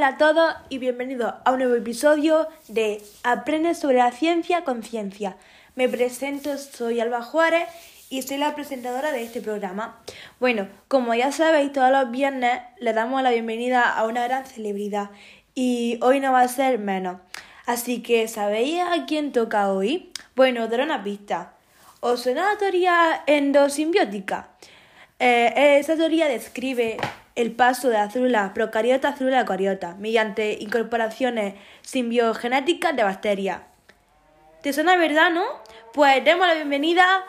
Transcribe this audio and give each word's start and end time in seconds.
Hola 0.00 0.08
a 0.08 0.16
todos 0.16 0.54
y 0.70 0.78
bienvenidos 0.78 1.34
a 1.44 1.52
un 1.52 1.58
nuevo 1.58 1.74
episodio 1.74 2.48
de 2.68 3.02
Aprende 3.22 3.74
sobre 3.74 3.98
la 3.98 4.10
ciencia 4.12 4.64
con 4.64 4.82
ciencia. 4.82 5.36
Me 5.74 5.90
presento, 5.90 6.56
soy 6.56 7.00
Alba 7.00 7.20
Juárez 7.20 7.68
y 8.08 8.22
soy 8.22 8.38
la 8.38 8.54
presentadora 8.54 9.12
de 9.12 9.22
este 9.22 9.42
programa. 9.42 10.00
Bueno, 10.38 10.68
como 10.88 11.12
ya 11.12 11.32
sabéis, 11.32 11.74
todos 11.74 11.90
los 11.90 12.10
viernes 12.10 12.62
le 12.78 12.94
damos 12.94 13.22
la 13.22 13.30
bienvenida 13.30 13.92
a 13.92 14.06
una 14.06 14.24
gran 14.24 14.46
celebridad 14.46 15.10
y 15.54 15.98
hoy 16.00 16.20
no 16.20 16.32
va 16.32 16.40
a 16.40 16.48
ser 16.48 16.78
menos. 16.78 17.18
Así 17.66 18.02
que, 18.02 18.26
¿sabéis 18.26 18.80
a 18.80 19.04
quién 19.04 19.32
toca 19.32 19.70
hoy? 19.70 20.14
Bueno, 20.34 20.66
daré 20.68 20.84
una 20.84 21.04
pista. 21.04 21.52
¿Os 22.00 22.22
suena 22.22 22.54
la 22.54 22.58
teoría 22.58 23.22
endosimbiótica? 23.26 24.48
Eh, 25.18 25.76
esa 25.78 25.94
teoría 25.94 26.26
describe 26.26 26.96
el 27.34 27.52
paso 27.52 27.88
de 27.88 27.94
la 27.94 28.10
célula 28.10 28.52
procariota 28.54 29.08
a 29.08 29.16
célula 29.16 29.40
eucariota 29.40 29.94
mediante 29.96 30.58
incorporaciones 30.60 31.54
simbiogenéticas 31.82 32.96
de 32.96 33.04
bacterias. 33.04 33.60
¿Te 34.62 34.72
suena 34.72 34.96
verdad, 34.96 35.30
no? 35.30 35.44
Pues 35.92 36.24
demos 36.24 36.46
la 36.46 36.54
bienvenida 36.54 37.24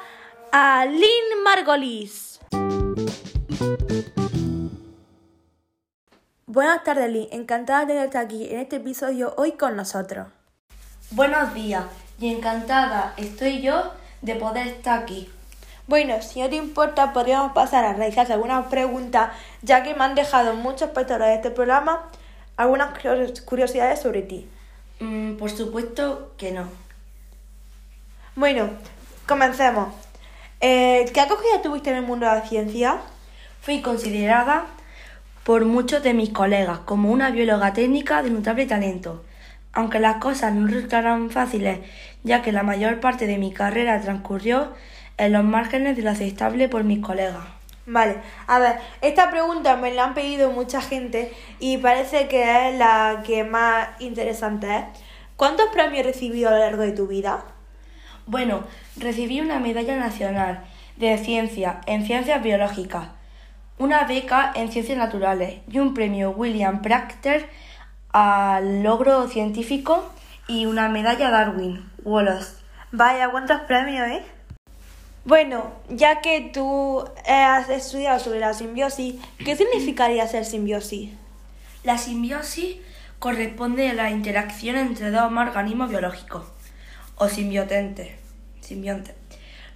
a 0.52 0.86
Lynn 0.86 1.44
Margolis. 1.44 2.40
Buenas 6.46 6.84
tardes, 6.84 7.10
Lynn. 7.10 7.28
Encantada 7.32 7.82
de 7.82 7.94
tenerte 7.94 8.18
aquí 8.18 8.50
en 8.52 8.60
este 8.60 8.78
episodio 8.78 9.34
hoy 9.38 9.54
con 9.54 9.78
nosotros. 9.78 10.28
Buenos 11.12 11.54
días 11.54 11.86
y 12.20 12.34
encantada 12.34 13.14
estoy 13.18 13.62
yo 13.62 13.94
de 14.22 14.36
poder 14.36 14.68
estar 14.68 15.04
aquí. 15.04 15.30
Bueno, 15.92 16.22
si 16.22 16.40
no 16.40 16.50
te 16.50 16.56
importa, 16.56 17.12
podríamos 17.12 17.52
pasar 17.52 17.84
a 17.84 17.92
realizar 17.92 18.32
algunas 18.32 18.68
preguntas, 18.68 19.32
ya 19.62 19.84
que 19.84 19.94
me 19.94 20.06
han 20.06 20.16
dejado 20.16 20.54
muchos 20.54 20.84
espectadores 20.84 21.28
de 21.28 21.36
este 21.36 21.52
programa 21.52 22.10
algunas 22.56 22.98
curiosidades 23.44 24.00
sobre 24.00 24.22
ti. 24.22 24.48
Mm, 25.02 25.34
por 25.34 25.50
supuesto 25.50 26.32
que 26.38 26.54
no. 26.54 26.64
Bueno, 28.38 28.70
comencemos. 29.28 29.94
Eh, 30.62 31.12
¿Qué 31.14 31.20
acogida 31.20 31.62
tuviste 31.62 31.90
en 31.90 31.98
el 31.98 32.04
mundo 32.04 32.26
de 32.26 32.36
la 32.36 32.48
ciencia? 32.48 33.02
Fui 33.60 33.82
considerada 33.82 34.68
por 35.44 35.66
muchos 35.66 36.02
de 36.04 36.14
mis 36.14 36.30
colegas 36.30 36.80
como 36.86 37.12
una 37.12 37.32
bióloga 37.32 37.74
técnica 37.74 38.24
de 38.24 38.30
notable 38.30 38.66
talento. 38.66 39.26
Aunque 39.74 40.00
las 40.00 40.22
cosas 40.22 40.54
no 40.54 40.68
resultaron 40.68 41.32
fáciles, 41.32 41.80
ya 42.24 42.42
que 42.42 42.54
la 42.54 42.64
mayor 42.64 43.02
parte 43.02 43.28
de 43.28 43.38
mi 43.38 43.52
carrera 43.52 44.00
transcurrió 44.00 44.72
en 45.18 45.34
los 45.34 45.44
márgenes 45.44 45.96
de 45.96 46.04
lo 46.04 46.12
aceptable 46.12 46.70
por 46.70 46.84
mis 46.84 47.00
colegas. 47.00 47.44
Vale, 47.86 48.18
a 48.48 48.60
ver, 48.60 48.80
esta 49.02 49.32
pregunta 49.32 49.76
me 49.76 49.92
la 49.94 50.06
han 50.06 50.14
pedido 50.14 50.52
mucha 50.52 50.82
gente 50.82 51.34
y 51.60 51.78
parece 51.78 52.28
que 52.28 52.70
es 52.70 52.78
la 52.78 53.24
que 53.26 53.44
más 53.44 53.90
interesante 54.00 54.76
es. 54.76 54.84
¿Cuántos 55.36 55.70
premios 55.74 56.02
has 56.02 56.14
recibido 56.14 56.50
a 56.50 56.52
lo 56.54 56.60
largo 56.60 56.84
de 56.84 56.92
tu 56.92 57.08
vida? 57.08 57.44
Bueno, 58.28 58.64
recibí 58.98 59.42
una 59.42 59.60
medalla 59.60 59.98
nacional 59.98 60.64
de 60.98 61.18
ciencia 61.18 61.82
en 61.88 62.06
ciencias 62.06 62.44
biológicas, 62.44 63.08
una 63.80 64.04
beca 64.04 64.52
en 64.56 64.72
ciencias 64.72 64.98
naturales 64.98 65.62
y 65.68 65.80
un 65.80 65.96
premio 65.96 66.30
William 66.30 66.84
Procter 66.84 67.50
al 68.14 68.84
logro 68.84 69.28
científico 69.28 70.08
y 70.48 70.68
una 70.68 70.88
medalla 70.90 71.32
Darwin 71.32 71.90
Wallace. 72.04 72.62
Vaya, 72.92 73.30
¿cuántos 73.30 73.62
premios, 73.62 74.08
eh? 74.08 74.24
Bueno, 75.24 75.72
ya 75.88 76.20
que 76.22 76.50
tú 76.52 77.04
has 77.28 77.70
estudiado 77.70 78.20
sobre 78.20 78.40
la 78.40 78.56
simbiosis, 78.56 79.16
¿qué 79.38 79.56
significaría 79.56 80.28
ser 80.28 80.46
simbiosis? 80.46 81.12
La 81.84 82.00
simbiosis 82.00 82.78
corresponde 83.20 83.90
a 83.90 83.94
la 83.94 84.10
interacción 84.10 84.78
entre 84.78 85.12
dos 85.12 85.32
organismos 85.32 85.92
biológicos 85.92 86.46
o 87.18 87.30
simbiotantes, 87.30 88.14
simbiontes, 88.62 89.14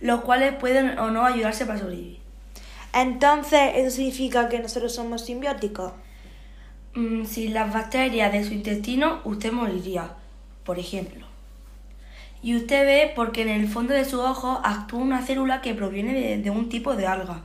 los 0.01 0.21
cuales 0.21 0.55
pueden 0.55 0.97
o 0.97 1.11
no 1.11 1.25
ayudarse 1.25 1.67
para 1.67 1.77
sobrevivir. 1.77 2.19
Entonces, 2.91 3.71
¿eso 3.75 3.97
significa 3.97 4.49
que 4.49 4.59
nosotros 4.59 4.95
somos 4.95 5.25
simbióticos? 5.25 5.93
Mm, 6.95 7.25
si 7.25 7.49
las 7.49 7.71
bacterias 7.71 8.31
de 8.31 8.43
su 8.43 8.53
intestino, 8.53 9.21
usted 9.25 9.51
moriría, 9.51 10.15
por 10.63 10.79
ejemplo. 10.79 11.24
Y 12.45 12.55
usted 12.55 12.85
ve 12.85 13.11
porque 13.15 13.41
en 13.41 13.49
el 13.49 13.67
fondo 13.67 13.95
de 13.95 14.05
su 14.05 14.21
ojo 14.21 14.61
actúa 14.63 14.99
una 14.99 15.25
célula 15.25 15.61
que 15.61 15.73
proviene 15.73 16.37
de, 16.37 16.49
un 16.51 16.69
tipo 16.69 16.95
de 16.95 17.07
alga 17.07 17.41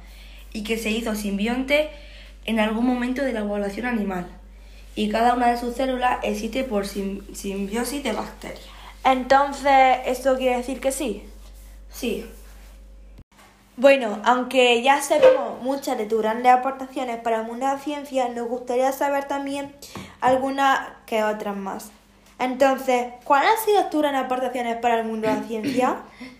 y 0.53 0.62
que 0.62 0.77
se 0.77 0.91
hizo 0.91 1.15
simbionte 1.15 1.88
en 2.44 2.61
algún 2.61 2.84
momento 2.84 3.22
de 3.22 3.33
la 3.33 3.41
evolución 3.41 3.87
animal. 3.87 4.27
Y 4.94 5.09
cada 5.09 5.33
una 5.33 5.53
de 5.53 5.56
sus 5.56 5.75
células 5.75 6.19
existe 6.22 6.65
por 6.65 6.87
simbiosis 6.87 8.03
de 8.03 8.12
bacterias. 8.12 8.60
Entonces, 9.03 10.00
¿esto 10.05 10.37
quiere 10.37 10.59
decir 10.59 10.81
que 10.81 10.93
sí? 10.93 11.25
Sí. 11.91 12.27
Bueno, 13.78 14.21
aunque 14.27 14.83
ya 14.83 15.00
sabemos 15.00 15.62
muchas 15.62 15.97
de 15.97 16.05
tus 16.05 16.21
grandes 16.21 16.53
aportaciones 16.53 17.16
para 17.22 17.41
el 17.41 17.47
mundo 17.47 17.65
de 17.65 17.72
la 17.72 17.78
ciencia, 17.78 18.28
nos 18.28 18.49
gustaría 18.49 18.93
saber 18.93 19.25
también 19.25 19.75
algunas 20.21 20.78
que 21.06 21.25
otras 21.25 21.56
más. 21.56 21.91
Entonces, 22.41 23.09
¿cuáles 23.25 23.51
han 23.51 23.65
sido 23.67 23.87
tus 23.91 24.01
grandes 24.01 24.25
aportaciones 24.25 24.77
para 24.77 24.99
el 24.99 25.06
mundo 25.06 25.28
de 25.28 25.34
la 25.34 25.43
ciencia? 25.45 25.97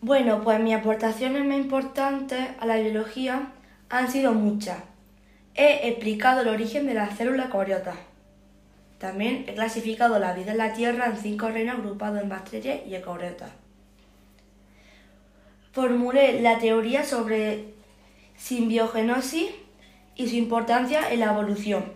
Bueno, 0.00 0.42
pues 0.44 0.60
mis 0.60 0.74
aportaciones 0.74 1.46
más 1.46 1.56
importantes 1.56 2.50
a 2.60 2.66
la 2.66 2.76
biología 2.76 3.52
han 3.88 4.10
sido 4.10 4.34
muchas. 4.34 4.76
He 5.54 5.88
explicado 5.88 6.42
el 6.42 6.48
origen 6.48 6.86
de 6.86 6.92
las 6.92 7.16
células 7.16 7.46
eucariotas. 7.46 7.96
También 8.98 9.46
he 9.48 9.54
clasificado 9.54 10.18
la 10.18 10.34
vida 10.34 10.52
en 10.52 10.58
la 10.58 10.74
Tierra 10.74 11.06
en 11.06 11.16
cinco 11.16 11.48
reinos 11.48 11.78
agrupados 11.78 12.20
en 12.20 12.28
bacterias 12.28 12.80
y 12.86 12.94
eucariotas. 12.94 13.48
Formulé 15.72 16.42
la 16.42 16.58
teoría 16.58 17.02
sobre 17.02 17.72
simbiogenosis 18.36 19.52
y 20.16 20.28
su 20.28 20.34
importancia 20.36 21.10
en 21.10 21.20
la 21.20 21.32
evolución. 21.32 21.94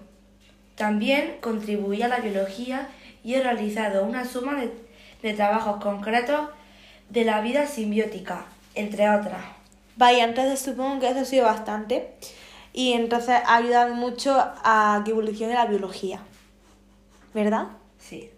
También 0.76 1.36
contribuí 1.42 2.00
a 2.00 2.08
la 2.08 2.20
biología 2.20 2.88
y 3.28 3.34
he 3.34 3.42
realizado 3.42 4.04
una 4.04 4.24
suma 4.24 4.58
de, 5.20 5.34
trabajos 5.34 5.82
concretos 5.82 6.48
de 7.10 7.26
la 7.26 7.42
vida 7.42 7.66
simbiótica, 7.66 8.46
entre 8.74 9.10
otras. 9.10 9.42
Vaya, 9.96 10.24
entonces 10.24 10.58
supongo 10.60 11.00
que 11.00 11.10
eso 11.10 11.20
ha 11.20 11.24
sido 11.26 11.44
bastante 11.44 12.14
y 12.72 12.94
entonces 12.94 13.34
ha 13.44 13.56
ayudado 13.56 13.94
mucho 13.94 14.34
a 14.34 15.02
que 15.04 15.10
evolucione 15.10 15.52
la 15.52 15.66
biología, 15.66 16.20
¿verdad? 17.34 17.66
Sí. 17.98 18.30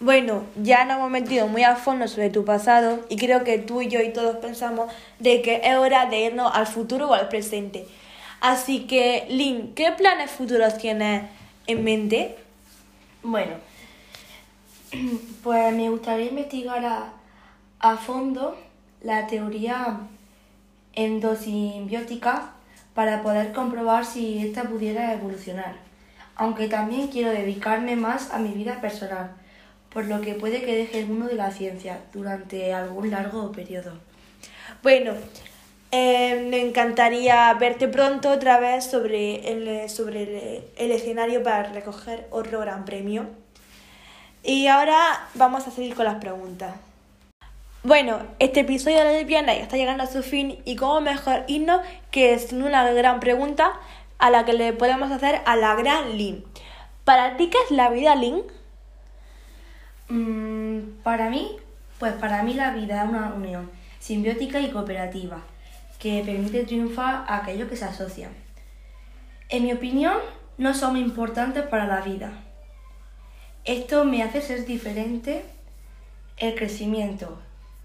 Bueno, 0.00 0.44
ya 0.56 0.86
nos 0.86 0.96
hemos 0.96 1.10
metido 1.10 1.46
muy 1.46 1.62
a 1.62 1.76
fondo 1.76 2.08
sobre 2.08 2.30
tu 2.30 2.46
pasado 2.46 3.00
y 3.10 3.16
creo 3.18 3.44
que 3.44 3.58
tú 3.58 3.82
y 3.82 3.88
yo 3.88 4.00
y 4.00 4.14
todos 4.14 4.36
pensamos 4.36 4.90
de 5.18 5.42
que 5.42 5.60
es 5.64 5.76
hora 5.76 6.06
de 6.06 6.20
irnos 6.20 6.50
al 6.54 6.66
futuro 6.66 7.10
o 7.10 7.12
al 7.12 7.28
presente. 7.28 7.86
Así 8.40 8.86
que, 8.86 9.26
Lynn, 9.28 9.74
¿qué 9.74 9.92
planes 9.92 10.30
futuros 10.30 10.78
tienes 10.78 11.24
en 11.66 11.84
mente? 11.84 12.38
Bueno, 13.22 13.52
pues 15.42 15.74
me 15.74 15.90
gustaría 15.90 16.30
investigar 16.30 17.12
a, 17.78 17.96
fondo 17.98 18.56
la 19.02 19.26
teoría 19.26 20.00
endosimbiótica 20.94 22.52
para 22.94 23.22
poder 23.22 23.52
comprobar 23.52 24.06
si 24.06 24.38
ésta 24.38 24.64
pudiera 24.64 25.12
evolucionar. 25.12 25.76
Aunque 26.34 26.68
también 26.68 27.08
quiero 27.08 27.30
dedicarme 27.30 27.94
más 27.94 28.30
a 28.30 28.38
mi 28.38 28.52
vida 28.52 28.80
personal, 28.80 29.32
por 29.90 30.06
lo 30.06 30.22
que 30.22 30.34
puede 30.34 30.62
que 30.62 30.76
deje 30.76 31.00
el 31.00 31.08
mundo 31.08 31.26
de 31.26 31.34
la 31.34 31.50
ciencia 31.50 32.00
durante 32.14 32.72
algún 32.72 33.10
largo 33.10 33.52
periodo. 33.52 33.92
Bueno, 34.82 35.12
eh, 35.92 36.46
me 36.48 36.60
encantaría 36.60 37.52
verte 37.54 37.88
pronto 37.88 38.30
otra 38.30 38.60
vez 38.60 38.84
sobre, 38.84 39.50
el, 39.50 39.90
sobre 39.90 40.62
el, 40.76 40.92
escenario 40.92 41.42
para 41.42 41.64
recoger 41.64 42.28
otro 42.30 42.60
gran 42.60 42.84
premio. 42.84 43.26
Y 44.44 44.68
ahora 44.68 45.28
vamos 45.34 45.66
a 45.66 45.72
seguir 45.72 45.94
con 45.96 46.04
las 46.04 46.16
preguntas. 46.16 46.76
Bueno, 47.82 48.20
este 48.38 48.60
episodio 48.60 48.98
de 48.98 49.04
la 49.04 49.12
lesbiana 49.12 49.54
ya 49.54 49.62
está 49.62 49.76
llegando 49.76 50.04
a 50.04 50.06
su 50.06 50.22
fin 50.22 50.60
y 50.64 50.76
cómo 50.76 51.00
mejor 51.00 51.44
irnos 51.48 51.80
que 52.10 52.34
es 52.34 52.52
una 52.52 52.88
gran 52.92 53.18
pregunta 53.18 53.72
a 54.18 54.30
la 54.30 54.44
que 54.44 54.52
le 54.52 54.72
podemos 54.72 55.10
hacer 55.10 55.40
a 55.44 55.56
la 55.56 55.74
gran 55.74 56.16
Lynn. 56.16 56.44
¿Para 57.04 57.36
ti 57.36 57.48
qué 57.48 57.58
es 57.64 57.70
la 57.72 57.88
vida, 57.88 58.14
Lynn? 58.14 58.42
Mm, 60.08 61.02
para 61.02 61.30
mí, 61.30 61.56
pues 61.98 62.12
para 62.12 62.42
mí 62.42 62.54
la 62.54 62.70
vida 62.70 63.02
es 63.02 63.08
una 63.08 63.32
unión 63.34 63.70
simbiótica 63.98 64.60
y 64.60 64.70
cooperativa 64.70 65.42
que 66.00 66.22
permite 66.24 66.64
triunfar 66.64 67.24
a 67.28 67.36
aquellos 67.36 67.68
que 67.68 67.76
se 67.76 67.84
asocian. 67.84 68.32
En 69.50 69.64
mi 69.64 69.72
opinión, 69.72 70.16
no 70.58 70.74
son 70.74 70.96
importantes 70.96 71.62
para 71.64 71.86
la 71.86 72.00
vida. 72.00 72.32
Esto 73.64 74.04
me 74.04 74.22
hace 74.22 74.40
ser 74.40 74.64
diferente 74.64 75.44
el 76.38 76.54
crecimiento, 76.54 77.38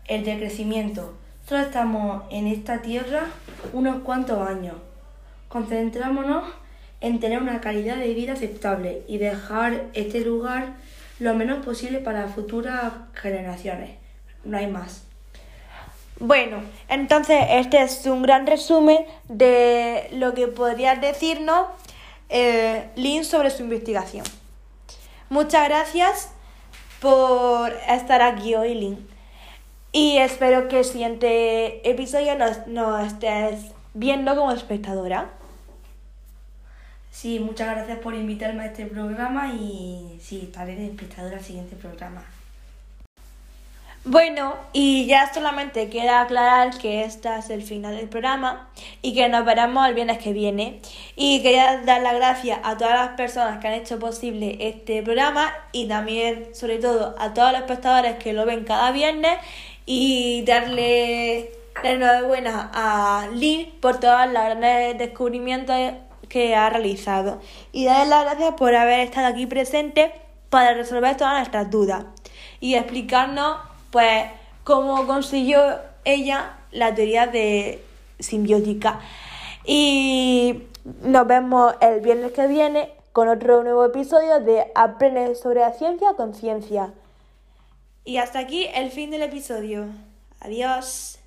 el 0.07 0.23
decrecimiento. 0.23 1.17
Solo 1.47 1.61
estamos 1.61 2.23
en 2.31 2.47
esta 2.47 2.81
tierra 2.81 3.27
unos 3.73 4.01
cuantos 4.03 4.47
años. 4.47 4.75
Concentrémonos 5.49 6.45
en 7.01 7.19
tener 7.19 7.41
una 7.41 7.59
calidad 7.59 7.97
de 7.97 8.13
vida 8.13 8.33
aceptable 8.33 9.03
y 9.07 9.17
dejar 9.17 9.85
este 9.93 10.21
lugar 10.21 10.73
lo 11.19 11.33
menos 11.33 11.65
posible 11.65 11.99
para 11.99 12.27
futuras 12.27 12.93
generaciones. 13.13 13.91
No 14.43 14.57
hay 14.57 14.67
más. 14.67 15.05
Bueno, 16.19 16.61
entonces 16.87 17.43
este 17.49 17.81
es 17.81 18.05
un 18.05 18.21
gran 18.21 18.47
resumen 18.47 19.05
de 19.27 20.07
lo 20.13 20.33
que 20.33 20.47
podría 20.47 20.95
decirnos 20.95 21.67
eh, 22.29 22.89
Lynn 22.95 23.25
sobre 23.25 23.49
su 23.49 23.63
investigación. 23.63 24.25
Muchas 25.29 25.67
gracias 25.67 26.31
por 27.01 27.73
estar 27.89 28.21
aquí 28.21 28.55
hoy, 28.55 28.75
Lynn. 28.75 29.07
Y 29.91 30.17
espero 30.17 30.67
que 30.67 30.79
el 30.79 30.85
siguiente 30.85 31.89
episodio 31.89 32.35
nos, 32.67 33.07
estés 33.07 33.71
viendo 33.93 34.35
como 34.35 34.51
espectadora. 34.51 35.29
Sí, 37.11 37.39
muchas 37.39 37.75
gracias 37.75 37.99
por 37.99 38.13
invitarme 38.13 38.63
a 38.63 38.65
este 38.67 38.85
programa 38.85 39.53
y 39.53 40.19
sí, 40.21 40.41
estaré 40.43 40.75
de 40.75 40.87
espectadora 40.87 41.37
al 41.37 41.43
siguiente 41.43 41.75
programa. 41.75 42.25
Bueno, 44.07 44.53
y 44.71 45.07
ya 45.07 45.33
solamente 45.33 45.89
queda 45.89 46.21
aclarar 46.21 46.77
que 46.77 47.05
este 47.05 47.27
es 47.39 47.49
el 47.49 47.63
final 47.63 47.97
del 47.97 48.07
programa 48.07 48.69
y 49.01 49.15
que 49.15 49.27
nos 49.29 49.43
veremos 49.43 49.87
el 49.87 49.95
viernes 49.95 50.19
que 50.19 50.31
viene. 50.31 50.79
Y 51.15 51.41
quería 51.41 51.81
dar 51.83 52.03
las 52.03 52.13
gracias 52.13 52.59
a 52.61 52.77
todas 52.77 52.93
las 52.93 53.17
personas 53.17 53.59
que 53.59 53.67
han 53.67 53.73
hecho 53.73 53.97
posible 53.97 54.57
este 54.59 55.01
programa 55.01 55.51
y 55.71 55.87
también, 55.87 56.53
sobre 56.53 56.77
todo, 56.77 57.15
a 57.17 57.33
todos 57.33 57.51
los 57.53 57.61
espectadores 57.61 58.17
que 58.17 58.33
lo 58.33 58.45
ven 58.45 58.63
cada 58.63 58.91
viernes 58.91 59.39
y 59.87 60.43
darle 60.45 61.49
la 61.83 61.89
enhorabuena 61.89 62.69
a 62.75 63.27
Lynn 63.33 63.71
por 63.81 63.99
todos 63.99 64.27
los 64.27 64.33
grandes 64.33 64.99
descubrimientos 64.99 65.75
que 66.29 66.55
ha 66.55 66.69
realizado 66.69 67.41
y 67.71 67.85
darle 67.85 68.11
las 68.11 68.25
gracias 68.25 68.53
por 68.53 68.75
haber 68.75 68.99
estado 68.99 69.25
aquí 69.25 69.47
presente 69.47 70.11
para 70.51 70.75
resolver 70.75 71.17
todas 71.17 71.37
nuestras 71.39 71.71
dudas 71.71 72.05
y 72.59 72.75
explicarnos 72.75 73.57
pues 73.95 74.25
cómo 74.65 75.07
consiguió 75.07 75.61
ella 76.03 76.57
la 76.73 76.93
teoría 76.93 77.27
de 77.27 77.81
simbiótica. 78.19 78.99
Y 79.63 80.63
nos 81.01 81.25
vemos 81.25 81.75
el 81.79 82.01
viernes 82.01 82.33
que 82.33 82.45
viene 82.47 82.91
con 83.13 83.29
otro 83.29 83.63
nuevo 83.63 83.85
episodio 83.85 84.41
de 84.41 84.69
Aprende 84.75 85.33
sobre 85.35 85.61
la 85.61 85.71
ciencia 85.71 86.13
con 86.17 86.35
ciencia. 86.35 86.91
Y 88.03 88.17
hasta 88.17 88.39
aquí 88.39 88.67
el 88.75 88.91
fin 88.91 89.11
del 89.11 89.21
episodio. 89.21 89.85
Adiós. 90.41 91.17